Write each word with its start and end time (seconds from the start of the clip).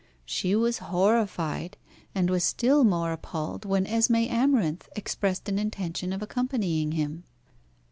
She 0.25 0.55
was 0.55 0.79
horrified, 0.79 1.77
and 2.15 2.31
was 2.31 2.43
still 2.43 2.83
more 2.83 3.11
appalled 3.11 3.65
when 3.65 3.85
Esmé 3.85 4.27
Amarinth 4.31 4.89
expressed 4.95 5.47
an 5.47 5.59
intention 5.59 6.11
of 6.11 6.23
accompanying 6.23 6.93
him. 6.93 7.23